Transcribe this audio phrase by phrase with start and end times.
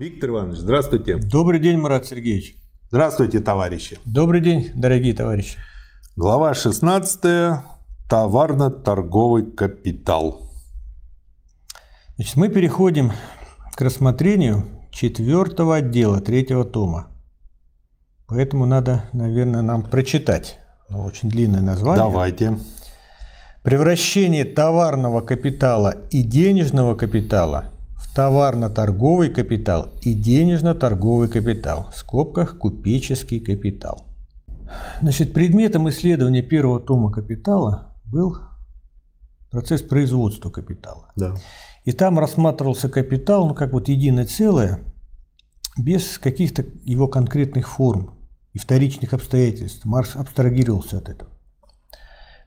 [0.00, 1.16] Виктор Иванович, здравствуйте.
[1.16, 2.54] Добрый день, Марат Сергеевич.
[2.88, 3.98] Здравствуйте, товарищи.
[4.04, 5.58] Добрый день, дорогие товарищи.
[6.14, 7.60] Глава 16.
[8.08, 10.52] Товарно-торговый капитал.
[12.14, 13.10] Значит, мы переходим
[13.74, 17.08] к рассмотрению четвертого отдела третьего тома.
[18.28, 20.60] Поэтому надо, наверное, нам прочитать.
[20.88, 22.04] Ну, очень длинное название.
[22.04, 22.56] Давайте.
[23.64, 27.72] Превращение товарного капитала и денежного капитала
[28.18, 34.08] товарно-торговый капитал и денежно-торговый капитал, в скобках купеческий капитал.
[35.00, 38.38] Значит, предметом исследования первого тома капитала был
[39.52, 41.12] процесс производства капитала.
[41.14, 41.36] Да.
[41.84, 44.80] И там рассматривался капитал, ну, как вот единое целое,
[45.76, 48.18] без каких-то его конкретных форм
[48.52, 49.84] и вторичных обстоятельств.
[49.84, 51.30] Маркс абстрагировался от этого.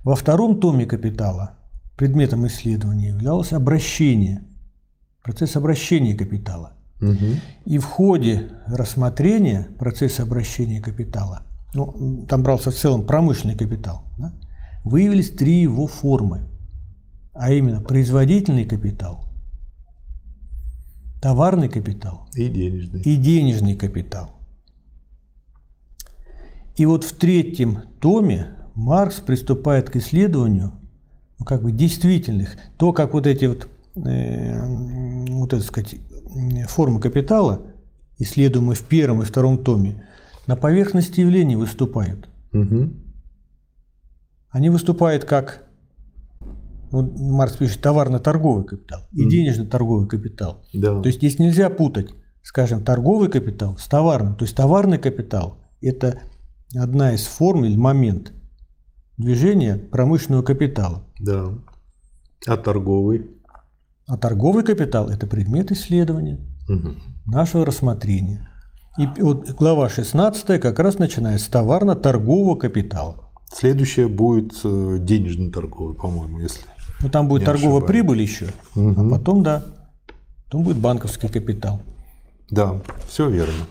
[0.03, 1.59] Во втором томе «Капитала»
[1.95, 4.50] предметом исследования являлось обращение,
[5.23, 6.73] процесс обращения капитала.
[7.01, 7.15] Угу.
[7.65, 14.33] И в ходе рассмотрения процесса обращения капитала, ну, там брался в целом промышленный капитал, да,
[14.83, 16.47] выявились три его формы,
[17.33, 19.25] а именно производительный капитал,
[21.21, 23.01] товарный капитал И денежный.
[23.01, 24.31] и денежный капитал.
[26.75, 30.73] И вот в третьем томе Маркс приступает к исследованию
[31.37, 34.59] ну, как бы действительных, то, как вот эти вот, э,
[35.41, 35.95] вот это сказать,
[36.67, 37.61] формы капитала,
[38.17, 40.07] исследуемые в первом и втором томе,
[40.47, 42.29] на поверхности явлений выступают.
[42.53, 42.89] Угу.
[44.49, 45.63] Они выступают как,
[46.91, 49.29] ну, Маркс пишет, товарно-торговый капитал и Мгм.
[49.29, 50.63] денежно-торговый капитал.
[50.73, 51.01] Да.
[51.01, 52.09] То есть здесь нельзя путать,
[52.43, 54.35] скажем, торговый капитал с товарным.
[54.35, 56.19] То есть товарный капитал– это
[56.75, 58.33] одна из форм или момент
[59.17, 61.03] движения промышленного капитала.
[61.19, 61.53] Да.
[62.47, 63.29] А торговый?
[64.07, 66.89] А торговый капитал– это предмет исследования, Угу.
[67.27, 68.47] нашего рассмотрения.
[68.97, 73.15] И вот глава 16 как раз начинает с товарно-торгового капитала.
[73.53, 76.61] Следующее будет э, денежно-торговый, по-моему, если.
[77.01, 77.91] Ну, там будет торговая ошибаюсь.
[77.91, 79.09] прибыль еще, а Мгм.
[79.11, 79.63] потом, да,
[80.45, 81.81] потом будет банковский капитал.
[82.49, 83.65] Да, все верно.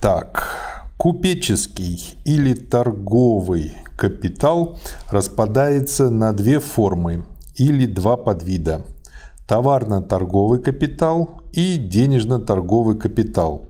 [0.00, 0.48] Так,
[0.96, 4.78] купеческий или торговый капитал
[5.10, 7.24] распадается на две формы
[7.56, 8.82] или два подвида.
[9.46, 13.68] Товарно-торговый капитал и денежно-торговый капитал,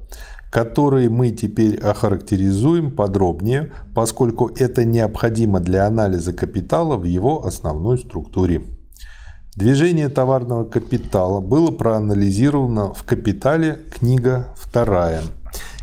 [0.50, 8.62] которые мы теперь охарактеризуем подробнее, поскольку это необходимо для анализа капитала в его основной структуре.
[9.56, 15.22] Движение товарного капитала было проанализировано в «Капитале», книга вторая.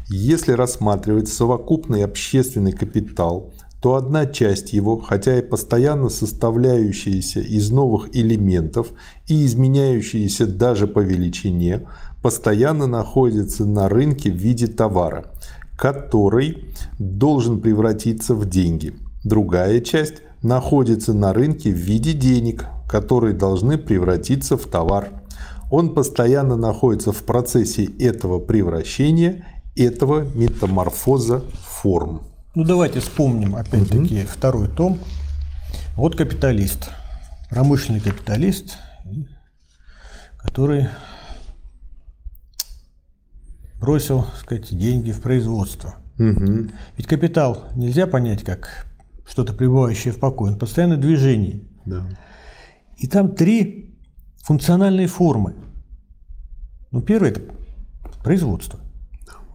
[0.07, 8.15] Если рассматривать совокупный общественный капитал, то одна часть его, хотя и постоянно составляющаяся из новых
[8.15, 8.87] элементов
[9.27, 11.87] и изменяющаяся даже по величине,
[12.21, 15.31] постоянно находится на рынке в виде товара,
[15.77, 16.65] который
[16.97, 18.95] должен превратиться в деньги.
[19.23, 25.09] Другая часть находится на рынке в виде денег, которые должны превратиться в товар.
[25.71, 29.45] Он постоянно находится в процессе этого превращения,
[29.75, 32.28] этого метаморфоза форм.
[32.59, 34.99] Ну, давайте вспомним, опять-таки, второй том.
[35.95, 36.91] Вот капиталист,
[37.49, 38.77] промышленный капиталист,
[40.37, 40.89] который
[43.79, 45.95] бросил, так сказать, деньги в производство.
[46.17, 46.71] Мгм.
[46.97, 48.87] Ведь капитал нельзя понять как
[49.25, 51.65] что-то пребывающее в покое, он постоянно в движении.
[51.85, 52.05] Да.
[52.97, 53.97] И там три
[54.43, 55.55] функциональные формы.
[56.91, 57.41] Ну, первое– это
[58.21, 58.81] производство.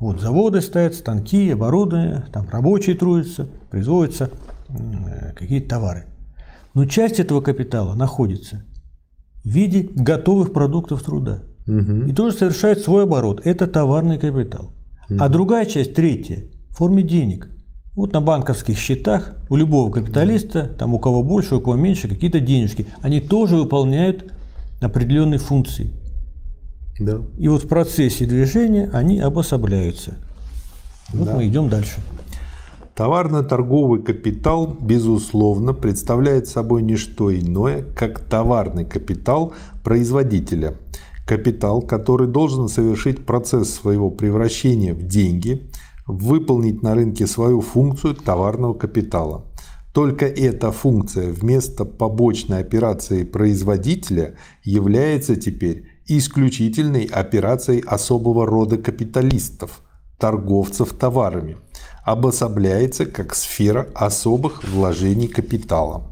[0.05, 4.31] Вот заводы стоят, станки, оборудование, там рабочие трудятся, производятся
[5.35, 6.05] какие-то товары.
[6.75, 8.67] Но часть этого капитала находится
[9.43, 11.45] в виде готовых продуктов труда.
[11.65, 12.07] Мгм.
[12.07, 13.41] И тоже совершает свой оборот.
[13.47, 14.75] Это товарный капитал.
[15.19, 17.49] А другая часть, третья, в форме денег.
[17.95, 22.41] Вот на банковских счетах у любого капиталиста, там у кого больше, у кого меньше, какие-то
[22.41, 22.89] денежки.
[23.01, 24.35] Они тоже выполняют
[24.83, 25.95] определенные функции.
[26.99, 27.21] Да.
[27.39, 30.15] И вот в процессе движения они обособляются.
[31.13, 31.37] Вот Да.
[31.37, 32.01] мы идем дальше.
[32.95, 39.53] Товарно-торговый капитал, безусловно, представляет собой не что иное, как товарный капитал
[39.83, 40.77] производителя.
[41.27, 45.69] Капитал, который должен совершить процесс своего превращения в деньги,
[46.07, 49.45] выполнить на рынке свою функцию товарного капитала.
[49.93, 59.81] Только эта функция вместо побочной операции производителя является теперь исключительной операцией особого рода капиталистов,
[60.19, 61.57] торговцев товарами,
[62.05, 66.11] обособляется как сфера особых вложений капитала.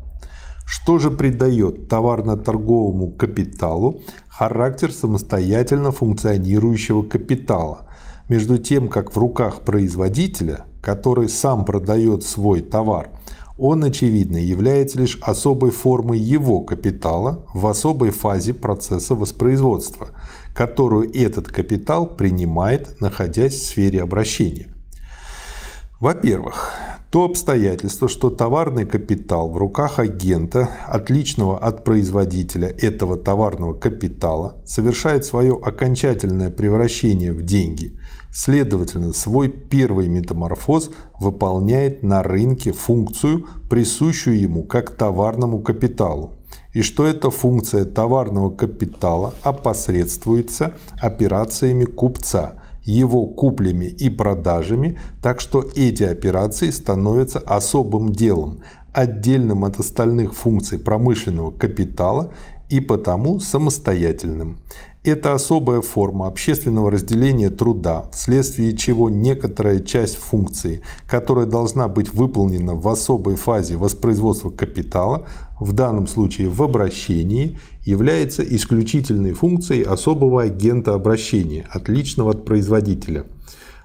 [0.64, 7.86] Что же придает товарно-торговому капиталу характер самостоятельно функционирующего капитала,
[8.28, 13.10] между тем как в руках производителя, который сам продает свой товар,
[13.56, 20.08] он, очевидно, является лишь особой формой его капитала в особой фазе процесса воспроизводства,
[20.54, 24.68] которую этот капитал принимает, находясь в сфере обращения.
[26.00, 26.72] Во-первых,
[27.12, 35.26] то обстоятельство, что товарный капитал в руках агента, отличного от производителя этого товарного капитала, совершает
[35.26, 37.92] свое окончательное превращение в деньги.
[38.32, 40.90] Следовательно, свой первый метаморфоз
[41.20, 46.32] выполняет на рынке функцию, присущую ему как товарному капиталу,
[46.72, 55.64] и что эта функция товарного капитала опосредствуется операциями купца– его куплями и продажами, так что
[55.76, 58.60] эти операции становятся особым делом,
[58.92, 62.32] отдельным от остальных функций промышленного капитала
[62.72, 64.56] и потому самостоятельным.
[65.04, 72.74] Это особая форма общественного разделения труда, вследствие чего некоторая часть функции, которая должна быть выполнена
[72.74, 75.26] в особой фазе воспроизводства капитала,
[75.60, 83.26] в данном случае в обращении, является исключительной функцией особого агента обращения, отличного от производителя.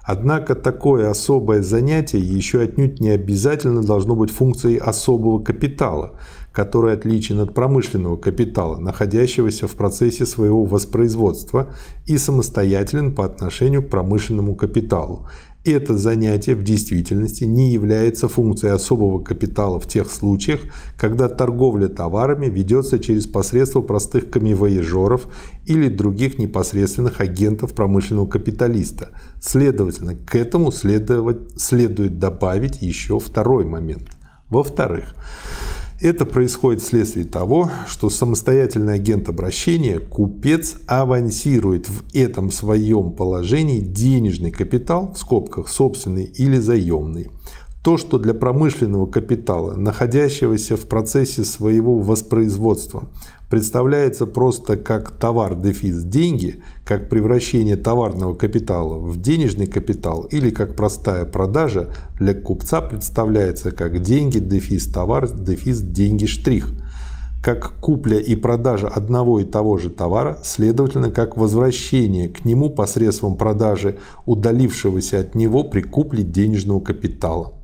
[0.02, 6.12] Однако такое особое занятие еще отнюдь не обязательно должно быть функцией особого капитала–
[6.52, 11.74] который отличен от промышленного капитала, находящегося в процессе своего воспроизводства
[12.06, 15.26] и самостоятелен по отношению к промышленному капиталу.
[15.64, 20.60] Это занятие в действительности не является функцией особого капитала в тех случаях,
[20.96, 25.26] когда торговля товарами ведется через посредство простых камевояжеров
[25.66, 29.10] или других непосредственных агентов промышленного капиталиста.
[29.42, 34.08] Следовательно, к этому следовать, следует добавить еще второй момент.
[34.48, 35.14] Во-вторых,
[36.00, 44.52] это происходит вследствие того, что самостоятельный агент обращения, купец, авансирует в этом своем положении денежный
[44.52, 47.30] капитал, в скобках собственный или заемный.
[47.82, 53.08] То, что для промышленного капитала, находящегося в процессе своего воспроизводства,
[53.48, 61.24] представляется просто как товар-дефис деньги, как превращение товарного капитала в денежный капитал или как простая
[61.24, 66.72] продажа, для купца представляется как деньги, дефис товар, дефис деньги штрих.
[67.42, 73.36] Как купля и продажа одного и того же товара, следовательно, как возвращение к нему посредством
[73.36, 77.57] продажи удалившегося от него при купле денежного капитала.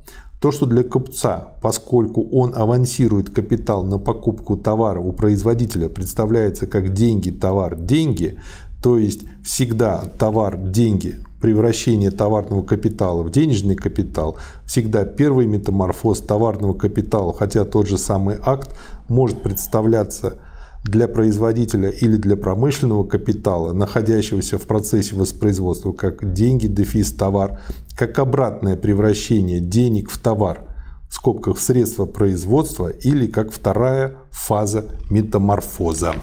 [0.45, 6.93] То, что для купца, поскольку он авансирует капитал на покупку товара у производителя, представляется как
[6.93, 8.37] деньги, товар, деньги,
[8.79, 14.37] то есть всегда товар, деньги, превращение товарного капитала в денежный капитал,
[14.67, 18.69] всегда первый метаморфоз товарного капитала, хотя тот же самый акт
[19.07, 20.37] может представляться
[20.85, 27.59] для производителя или для промышленного капитала, находящегося в процессе воспроизводства, как деньги, дефис, товар,
[27.95, 30.61] как обратное превращение денег в товар,
[31.09, 36.13] в скобках в средства производства или как вторая фаза метаморфоза.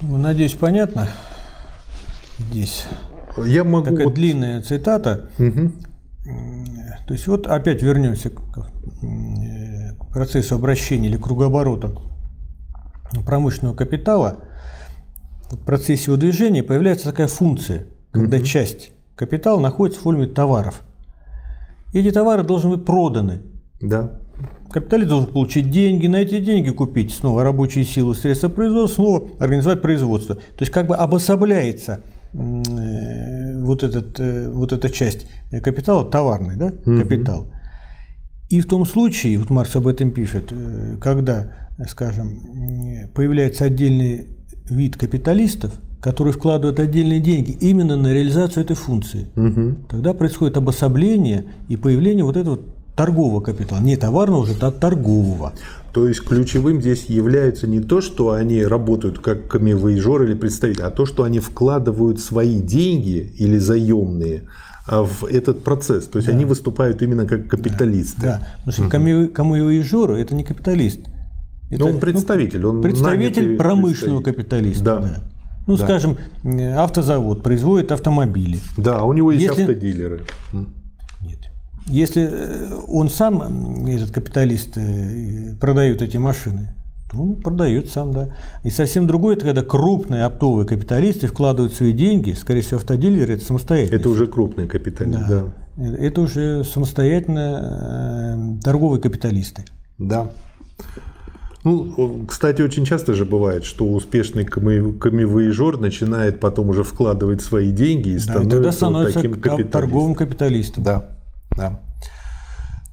[0.00, 1.08] Ну, надеюсь, понятно
[2.50, 2.84] здесь.
[3.44, 3.90] Я могу...
[3.90, 4.14] Такая вот...
[4.14, 5.30] длинная цитата.
[5.38, 5.72] Угу.
[7.06, 8.72] То есть вот опять вернемся к
[10.12, 11.96] процессу обращения или кругооборота
[13.24, 14.40] промышленного капитала,
[15.50, 18.44] в процессе его движения появляется такая функция, когда угу.
[18.44, 20.82] часть капитала находится в форме товаров.
[21.92, 23.42] И эти товары должны быть проданы.
[23.80, 24.20] Да.
[24.70, 29.80] Капиталист должен получить деньги, на эти деньги купить снова рабочие силы, средства производства, снова организовать
[29.80, 30.34] производство.
[30.34, 32.00] То есть как бы обособляется
[32.32, 35.26] э, вот, этот, э, вот эта часть
[35.62, 37.00] капитала, товарный да, угу.
[37.00, 37.46] капитал.
[38.48, 44.28] И в том случае, вот Марс об этом пишет, э, когда скажем, появляется отдельный
[44.68, 49.26] вид капиталистов, которые вкладывают отдельные деньги именно на реализацию этой функции.
[49.36, 49.88] Угу.
[49.90, 52.60] Тогда происходит обособление и появление вот этого
[52.94, 53.80] торгового капитала.
[53.80, 55.52] Не товарного уже, а торгового.
[55.92, 60.90] То есть ключевым здесь является не то, что они работают как камевояжеры или представители, а
[60.90, 64.44] то, что они вкладывают свои деньги или заемные
[64.86, 66.06] в этот процесс.
[66.06, 66.34] То есть да.
[66.34, 68.22] они выступают именно как капиталисты.
[68.22, 68.48] Да, да.
[68.64, 69.28] потому что угу.
[69.28, 71.00] камевояжеры– это не капиталист.
[71.70, 74.84] Это, ну, он представитель, он представитель промышленного капиталиста.
[74.84, 74.98] Да.
[75.00, 75.20] да.
[75.66, 75.84] Ну, да.
[75.84, 76.16] скажем,
[76.76, 78.60] автозавод производит автомобили.
[78.76, 79.62] Да, у него есть Если...
[79.62, 80.22] автодилеры.
[80.52, 81.40] Нет.
[81.86, 86.74] Если э, он сам, этот капиталист, э, продает эти машины,
[87.10, 88.28] то он продает сам, да.
[88.64, 93.44] И совсем другое, это когда крупные оптовые капиталисты вкладывают свои деньги, скорее всего, автодилеры, это
[93.44, 93.96] самостоятельно.
[93.96, 95.44] Это уже крупные капиталисты, да.
[95.76, 95.96] да.
[95.98, 99.64] Это уже самостоятельно э, торговые капиталисты.
[99.98, 100.30] Да.
[101.64, 108.10] Ну, кстати, очень часто же бывает, что успешный камевоежор начинает потом уже вкладывать свои деньги
[108.10, 109.70] и становится, да, становится вот таким капиталистом.
[109.72, 110.84] торговым капиталистом.
[110.84, 111.08] Да,
[111.56, 111.80] да.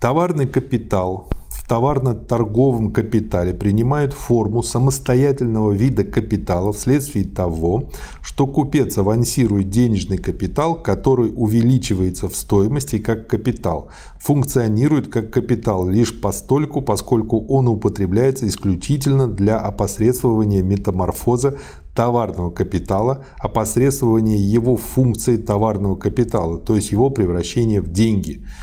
[0.01, 1.29] Товарный капитал
[1.67, 7.89] товарно-торговом капитале принимают форму самостоятельного вида капитала вследствие того,
[8.21, 13.89] что купец авансирует денежный капитал, который увеличивается в стоимости как капитал,
[14.19, 21.57] функционирует как капитал лишь постольку, поскольку он употребляется исключительно для опосредствования метаморфоза
[21.95, 28.43] товарного капитала, опосредствования его функции товарного капитала, то есть его превращения в деньги–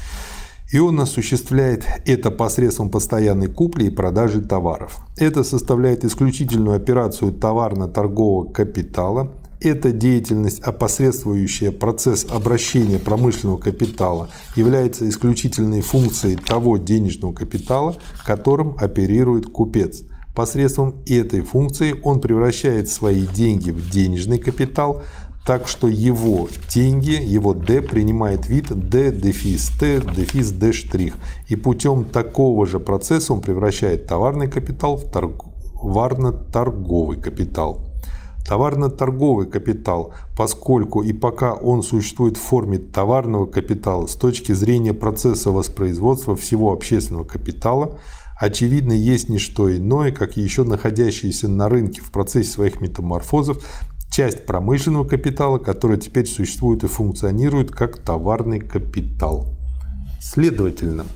[0.73, 5.01] и он осуществляет это посредством постоянной купли и продажи товаров.
[5.17, 9.33] Это составляет исключительную операцию товарно-торгового капитала.
[9.61, 19.47] Эта деятельность, опосредствующая процесс обращения промышленного капитала, является исключительной функцией того денежного капитала, которым оперирует
[19.47, 20.03] купец.
[20.35, 25.03] Посредством этой функции он превращает свои деньги в денежный капитал,
[25.45, 31.15] так что его деньги, его D принимает вид D дефис T дефис D штрих.
[31.49, 37.81] И путем такого же процесса он превращает товарный капитал в товарно-торговый капитал.
[38.47, 45.51] Товарно-торговый капитал, поскольку и пока он существует в форме товарного капитала с точки зрения процесса
[45.51, 47.99] воспроизводства всего общественного капитала,
[48.37, 53.65] очевидно, есть не что иное, как еще находящиеся на рынке в процессе своих метаморфозов
[54.11, 59.47] часть промышленного капитала, который теперь существует и функционирует как товарный капитал.
[60.21, 61.07] Следовательно,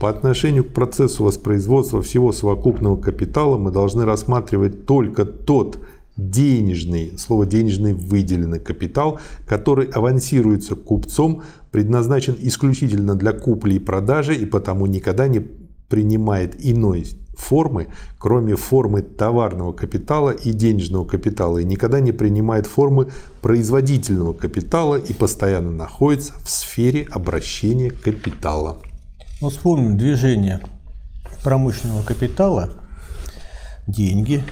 [0.00, 5.78] по отношению к процессу воспроизводства всего совокупного капитала мы должны рассматривать только тот
[6.16, 14.46] денежный, слово денежный выделенный капитал, который авансируется купцом, предназначен исключительно для купли и продажи и
[14.46, 15.40] потому никогда не
[15.88, 17.06] принимает иной
[17.36, 17.88] формы,
[18.18, 23.10] кроме формы товарного капитала и денежного капитала, и никогда не принимает формы
[23.42, 28.78] производительного капитала и постоянно находится в сфере обращения капитала.
[29.40, 30.60] Ну, вспомним движение
[31.44, 32.70] промышленного капитала,
[33.86, 34.42] деньги,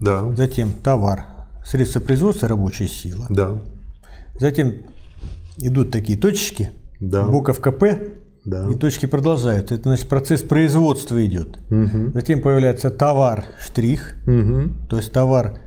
[0.00, 0.30] да.
[0.34, 1.24] затем товар,
[1.64, 3.26] средства производства, рабочая сила.
[3.30, 3.62] Да.
[4.38, 4.82] Затем
[5.56, 7.24] идут такие точечки, да.
[7.24, 8.14] буковка П,
[8.46, 8.68] да.
[8.70, 9.72] И точки продолжают.
[9.72, 11.58] Это значит процесс производства идет.
[11.68, 12.12] Угу.
[12.14, 14.70] Затем появляется товар штрих, угу.
[14.88, 15.58] то есть товар,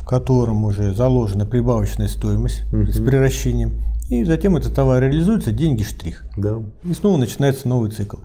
[0.00, 2.86] в котором уже заложена прибавочная стоимость угу.
[2.86, 3.80] с превращением.
[4.10, 6.24] И затем этот товар реализуется, деньги штрих.
[6.36, 6.60] Да.
[6.82, 8.16] И снова начинается новый цикл.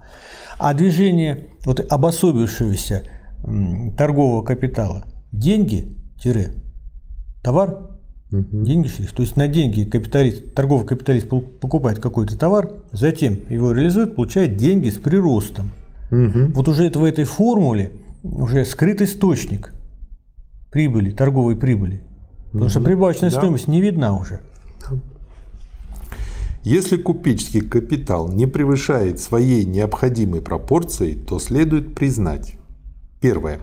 [0.57, 3.03] А движение вот обособившегося
[3.97, 5.97] торгового капитала деньги
[7.43, 7.92] товар
[8.33, 8.63] Угу.
[8.63, 9.15] Деньги шрифт.
[9.15, 14.89] То есть на деньги капиталист, торговый капиталист покупает какой-то товар, затем его реализует, получает деньги
[14.89, 15.71] с приростом.
[16.09, 16.53] Угу.
[16.55, 17.91] Вот уже это в этой формуле
[18.23, 19.71] уже скрыт источник
[20.71, 22.01] прибыли, торговой прибыли.
[22.47, 22.69] Потому угу.
[22.71, 23.37] что прибавочная да.
[23.37, 24.39] стоимость не видна уже.
[26.63, 32.55] Если купеческий капитал не превышает своей необходимой пропорции, то следует признать.
[33.19, 33.59] Первое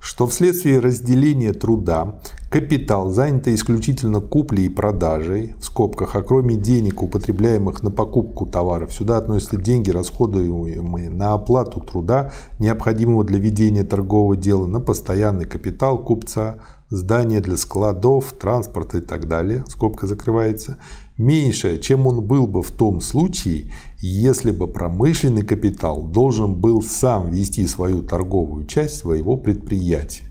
[0.00, 7.02] что вследствие разделения труда капитал, занятый исключительно куплей и продажей, в скобках, а кроме денег,
[7.02, 14.36] употребляемых на покупку товаров, сюда относятся деньги, расходуемые на оплату труда, необходимого для ведения торгового
[14.36, 16.58] дела, на постоянный капитал купца,
[16.90, 20.78] здания для складов, транспорта и так далее, скобка закрывается,
[21.18, 27.30] меньше, чем он был бы в том случае, если бы промышленный капитал должен был сам
[27.30, 30.24] вести свою торговую часть своего предприятия.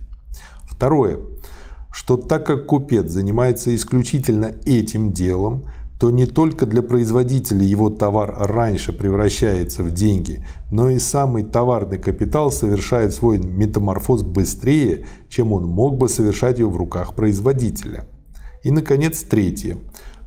[0.64, 1.20] Второе,
[1.92, 5.66] что так как купец занимается исключительно этим делом,
[6.00, 11.98] то не только для производителя его товар раньше превращается в деньги, но и самый товарный
[11.98, 18.06] капитал совершает свой метаморфоз быстрее, чем он мог бы совершать его в руках производителя.
[18.64, 19.78] И, наконец, третье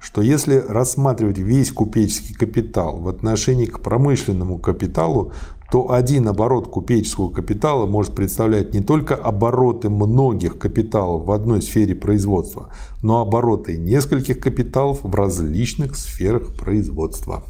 [0.00, 5.32] что если рассматривать весь купеческий капитал в отношении к промышленному капиталу,
[5.70, 11.94] то один оборот купеческого капитала может представлять не только обороты многих капиталов в одной сфере
[11.94, 12.70] производства,
[13.02, 17.44] но обороты нескольких капиталов в различных сферах производства.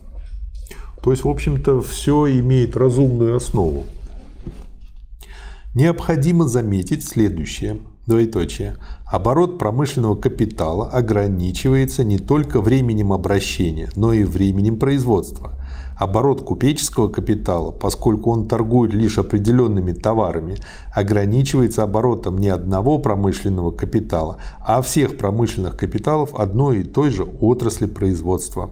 [1.03, 3.87] То есть, в общем-то, все имеет разумную основу.
[5.75, 7.79] Необходимо заметить следующее–
[8.11, 8.77] Двоеточие.
[9.11, 15.55] Оборот промышленного капитала ограничивается не только временем обращения, но и временем производства.
[15.99, 20.59] Оборот купеческого капитала, поскольку он торгует лишь определенными товарами,
[20.95, 27.87] ограничивается оборотом не одного промышленного капитала, а всех промышленных капиталов одной и той же отрасли
[27.87, 28.71] производства.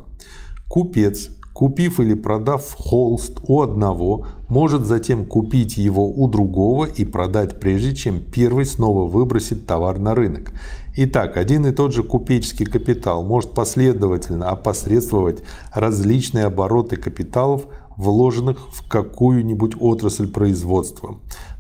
[0.69, 7.59] Купец купив или продав холст у одного, может затем купить его у другого и продать
[7.59, 10.53] прежде, чем первый снова выбросит товар на рынок.
[10.97, 15.43] Итак, один и тот же купеческий капитал может последовательно опосредствовать
[15.75, 21.17] различные обороты капиталов, вложенных в какую-нибудь отрасль производства.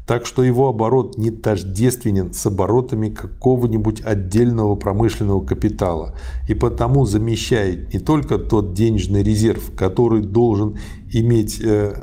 [0.08, 6.14] Так что его оборот не тождественен с оборотами какого-нибудь отдельного промышленного капитала
[6.48, 10.78] и потому замещает не только тот денежный резерв, который должен
[11.12, 11.94] иметь э,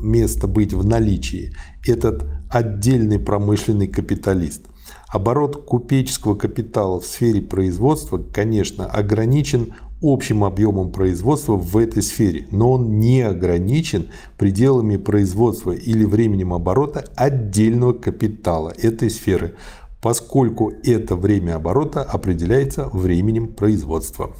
[0.00, 1.52] место быть в наличии,
[1.86, 4.62] этот отдельный промышленный капиталист.
[5.08, 12.72] Оборот купеческого капитала в сфере производства, конечно, ограничен общим объемом производства в этой сфере, но
[12.72, 19.54] он не ограничен пределами производства или временем оборота отдельного капитала этой сферы,
[20.00, 24.32] поскольку это время оборота определяется временем производства.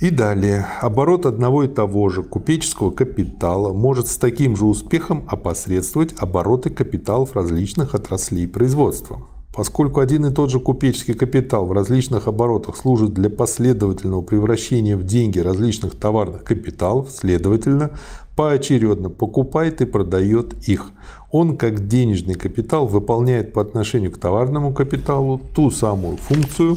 [0.00, 6.14] И далее, оборот одного и того же купеческого капитала может с таким же успехом опосредствовать
[6.18, 9.22] обороты капиталов различных отраслей производства.
[9.54, 15.04] Поскольку один и тот же купеческий капитал в различных оборотах служит для последовательного превращения в
[15.04, 17.92] деньги различных товарных капиталов, следовательно,
[18.34, 20.90] поочередно покупает и продает их.
[21.30, 26.76] Он, как денежный капитал, выполняет по отношению к товарному капиталу ту самую функцию,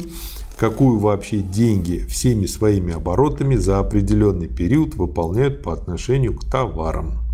[0.56, 7.27] какую вообще деньги всеми своими оборотами за определенный период выполняют по отношению к товарам.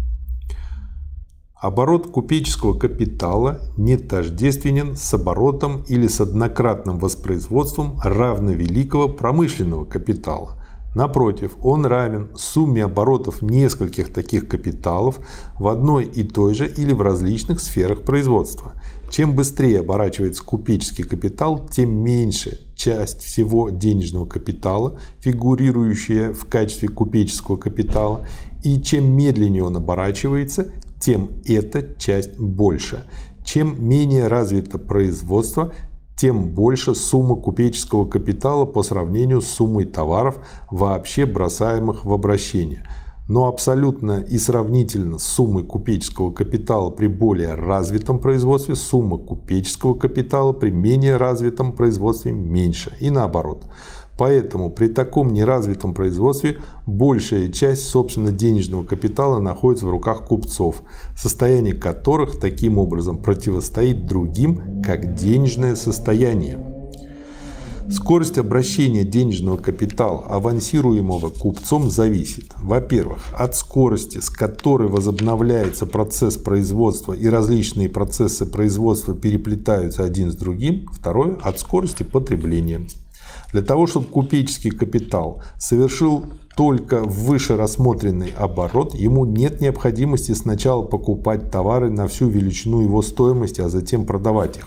[1.64, 10.58] Оборот купеческого капитала не тождественен с оборотом или с однократным воспроизводством равновеликого промышленного капитала.
[10.94, 15.20] Напротив, он равен сумме оборотов нескольких таких капиталов
[15.58, 18.74] в одной и той же или в различных сферах производства.
[19.10, 27.56] Чем быстрее оборачивается купеческий капитал, тем меньше часть всего денежного капитала, фигурирующая в качестве купеческого
[27.56, 28.26] капитала,
[28.62, 30.70] и чем медленнее он оборачивается,
[31.00, 33.04] тем эта часть больше.
[33.44, 35.72] Чем менее развито производство,
[36.16, 40.38] тем больше сумма купеческого капитала по сравнению с суммой товаров,
[40.70, 42.86] вообще бросаемых в обращение.
[43.26, 50.52] Но абсолютно и сравнительно с суммой купеческого капитала при более развитом производстве, сумма купеческого капитала
[50.52, 52.92] при менее развитом производстве меньше.
[53.00, 53.64] И наоборот.
[54.16, 60.82] Поэтому при таком неразвитом производстве большая часть собственно денежного капитала находится в руках купцов,
[61.16, 66.58] состояние которых таким образом противостоит другим как денежное состояние.
[67.90, 77.12] Скорость обращения денежного капитала, авансируемого купцом, зависит, во-первых, от скорости, с которой возобновляется процесс производства
[77.12, 82.86] и различные процессы производства переплетаются один с другим, второе, от скорости потребления.
[83.54, 86.24] Для того, чтобы купеческий капитал совершил
[86.56, 93.60] только выше рассмотренный оборот, ему нет необходимости сначала покупать товары на всю величину его стоимости,
[93.60, 94.66] а затем продавать их.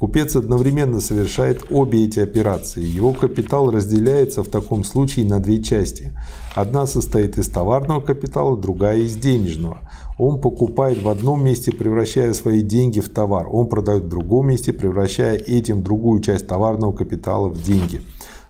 [0.00, 2.82] Купец одновременно совершает обе эти операции.
[2.82, 6.12] Его капитал разделяется в таком случае на две части.
[6.54, 9.80] Одна состоит из товарного капитала, другая из денежного.
[10.16, 13.46] Он покупает в одном месте, превращая свои деньги в товар.
[13.50, 18.00] Он продает в другом месте, превращая этим другую часть товарного капитала в деньги.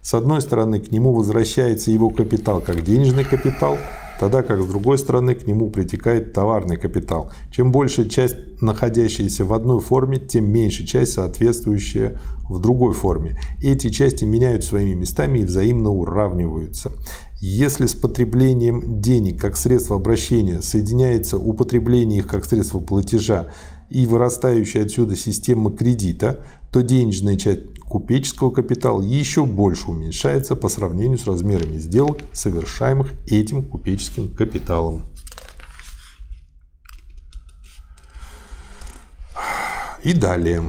[0.02, 3.78] С одной стороны, к нему возвращается его капитал как денежный капитал,
[4.18, 7.30] тогда как с другой стороны к нему притекает товарный капитал.
[7.52, 13.38] Чем больше часть, находящаяся в одной форме, тем меньше часть, соответствующая в другой форме.
[13.62, 16.90] Эти части меняют своими местами и взаимно уравниваются.
[17.40, 23.48] Если с потреблением денег как средство обращения соединяется употребление их как средство платежа
[23.88, 26.40] и вырастающая отсюда система кредита,
[26.72, 33.62] то денежная часть купеческого капитала еще больше уменьшается по сравнению с размерами сделок, совершаемых этим
[33.62, 35.02] купеческим капиталом.
[40.02, 40.62] И далее.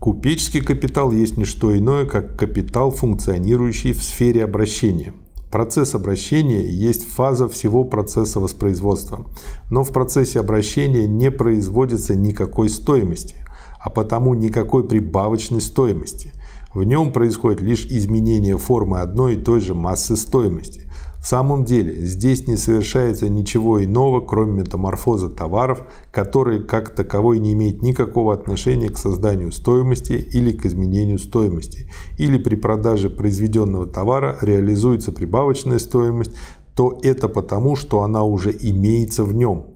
[0.00, 5.14] Купеческий капитал есть не что иное, как капитал, функционирующий в сфере обращения.
[5.50, 9.24] Процесс обращения есть фаза всего процесса воспроизводства.
[9.70, 13.36] Но в процессе обращения не производится никакой стоимости,
[13.78, 16.34] а потому никакой прибавочной стоимости.
[16.72, 20.82] В нем происходит лишь изменение формы одной и той же массы стоимости.
[21.20, 27.52] В самом деле, здесь не совершается ничего иного, кроме метаморфоза товаров, который как таковой не
[27.52, 31.90] имеет никакого отношения к созданию стоимости или к изменению стоимости.
[32.16, 36.32] Или при продаже произведенного товара реализуется прибавочная стоимость,
[36.74, 39.66] то это потому, что она уже имеется в нем.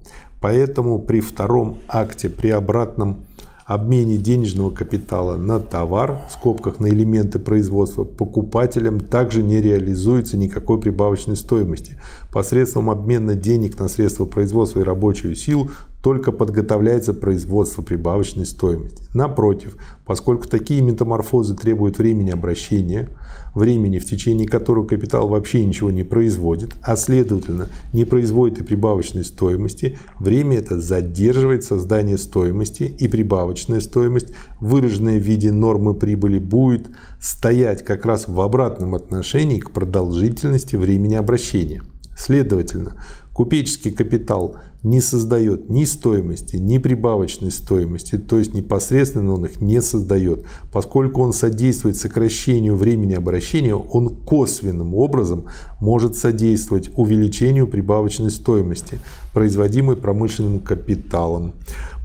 [0.41, 3.24] Поэтому при втором акте, при обратном
[3.65, 10.79] обмене денежного капитала на товар, в скобках на элементы производства, покупателям также не реализуется никакой
[10.79, 11.97] прибавочной стоимости.
[12.31, 15.71] Посредством обмена денег на средства производства и рабочую силу
[16.05, 19.01] только подготовляется производство прибавочной стоимости.
[19.15, 23.09] Напротив, поскольку такие метаморфозы требуют времени обращения,
[23.55, 29.25] времени, в течение которого капитал вообще ничего не производит, а следовательно не производит и прибавочной
[29.25, 34.27] стоимости, время это задерживает создание стоимости и прибавочная стоимость,
[34.59, 36.85] выраженная в виде нормы прибыли, будет
[37.19, 41.81] стоять как раз в обратном отношении к продолжительности времени обращения.
[42.15, 42.93] Следовательно,
[43.35, 49.81] купеческий капитал не создает ни стоимости, ни прибавочной стоимости, то есть непосредственно он их не
[49.81, 50.45] создает.
[50.71, 55.47] Поскольку он содействует сокращению времени обращения, он косвенным образом
[55.81, 58.99] может содействовать увеличению прибавочной стоимости,
[59.33, 61.55] производимой промышленным капиталом.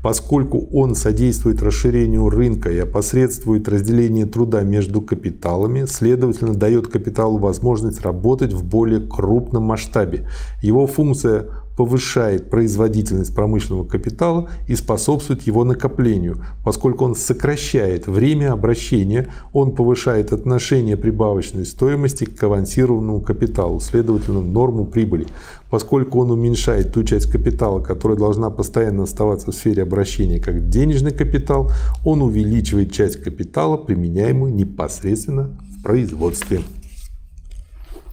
[0.01, 8.01] Поскольку он содействует расширению рынка и опосредствует разделение труда между капиталами, следовательно, дает капиталу возможность
[8.01, 10.27] работать в более крупном масштабе.
[10.63, 16.43] Его функция повышает производительность промышленного капитала и способствует его накоплению.
[16.63, 24.85] Поскольку он сокращает время обращения, он повышает отношение прибавочной стоимости к авансированному капиталу, следовательно, норму
[24.85, 25.27] прибыли.
[25.69, 31.11] Поскольку он уменьшает ту часть капитала, которая должна постоянно оставаться в сфере обращения как денежный
[31.11, 31.71] капитал,
[32.03, 36.61] он увеличивает часть капитала, применяемую непосредственно в производстве.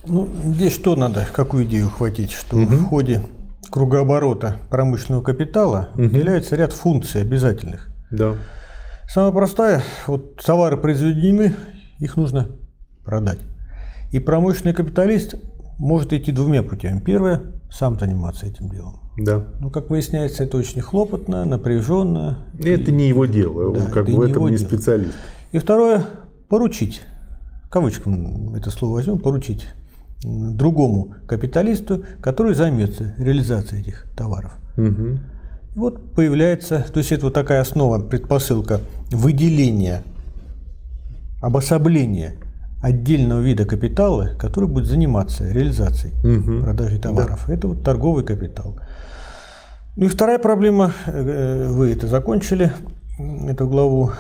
[0.06, 2.66] Ну, здесь что надо, какую идею ухватить, что угу.
[2.66, 3.22] в ходе
[3.70, 6.04] кругооборота промышленного капитала угу.
[6.04, 7.88] уделяется ряд функций обязательных.
[8.10, 8.34] Да.
[9.08, 11.54] Самая простая, вот товары произведены,
[11.98, 12.48] их нужно
[13.04, 13.38] продать.
[14.12, 15.34] И промышленный капиталист
[15.78, 17.00] может идти двумя путями.
[17.00, 19.00] Первое– сам заниматься этим делом.
[19.16, 19.44] Да.
[19.60, 22.38] Но, как выясняется, это очень хлопотно, напряженно.
[22.58, 22.94] Это и...
[22.94, 24.68] не его дело, да, он как бы в этом не дело.
[24.68, 25.14] специалист.
[25.52, 26.04] И второе–
[26.48, 27.02] поручить.
[27.70, 29.66] Кавычкам это слово возьмем, поручить
[30.22, 34.52] другому капиталисту, который займется реализацией этих товаров.
[34.76, 35.18] Угу.
[35.74, 40.02] вот появляется, то есть это вот такая основа, предпосылка выделения,
[41.40, 42.34] обособления
[42.80, 46.62] отдельного вида капитала, который будет заниматься реализацией угу.
[46.62, 47.44] продажей товаров.
[47.46, 47.54] Да.
[47.54, 48.78] Это вот торговый капитал.
[49.96, 52.72] Ну и вторая проблема, э, вы это закончили,
[53.48, 54.12] эту главу.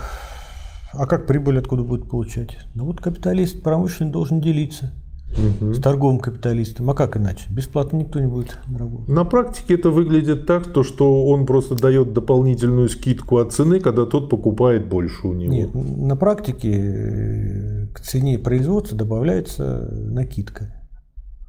[0.92, 2.58] А как прибыль откуда будет получать?
[2.74, 4.92] Ну вот капиталист промышленный должен делиться
[5.32, 5.74] угу.
[5.74, 6.90] с торговым капиталистом.
[6.90, 7.44] А как иначе?
[7.50, 9.08] Бесплатно никто не будет работать.
[9.08, 14.06] На практике это выглядит так, то, что он просто дает дополнительную скидку от цены, когда
[14.06, 15.52] тот покупает больше у него.
[15.52, 20.74] Нет, на практике э, к цене производства добавляется накидка.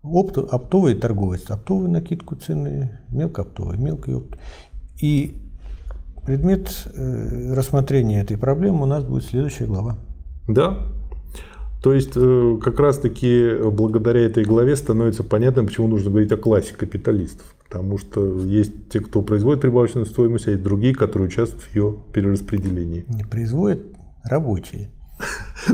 [0.01, 4.37] Опт, оптовая торговость, оптовая накидку цены, мелкооптовая, мелкий опт.
[5.01, 5.35] И
[6.25, 9.97] предмет э, рассмотрения этой проблемы у нас будет следующая глава.
[10.47, 10.77] Да,
[11.81, 16.73] то есть э, как раз-таки благодаря этой главе становится понятным, почему нужно говорить о классе
[16.73, 17.55] капиталистов.
[17.67, 21.95] Потому что есть те, кто производит прибавочную стоимость, а есть другие, которые участвуют в ее
[22.13, 23.05] перераспределении.
[23.07, 23.81] Не производят
[24.23, 24.89] рабочие.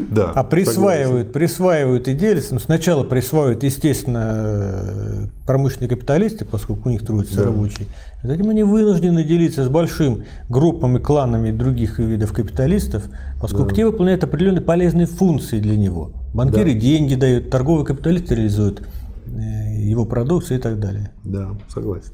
[0.10, 0.32] Да.
[0.32, 2.56] А присваивают, присваивают и делятся.
[2.56, 7.44] Ну, сначала присваивают, естественно, промышленные капиталисты, поскольку у них трудятся да.
[7.46, 7.88] рабочие.
[8.24, 13.04] Затем они вынуждены делиться с большим группами, кланами других видов капиталистов,
[13.40, 13.76] поскольку да.
[13.76, 16.12] те выполняют определенные полезные функции для него.
[16.34, 16.80] Банкиры да.
[16.80, 18.82] деньги дают, торговые капиталисты реализуют
[19.28, 19.40] э,
[19.84, 21.12] его продукцию и так далее.
[21.24, 22.12] Да, согласен.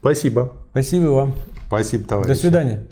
[0.00, 0.52] Спасибо.
[0.70, 1.34] Спасибо вам.
[1.68, 2.28] Спасибо, товарищ.
[2.28, 2.86] До свидания.